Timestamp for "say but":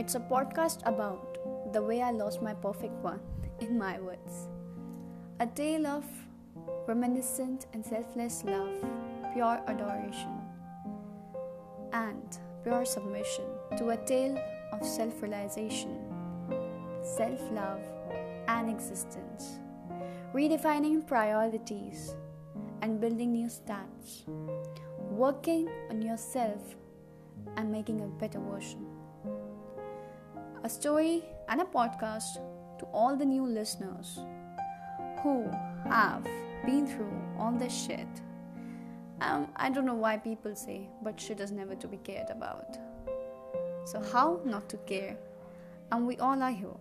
40.54-41.18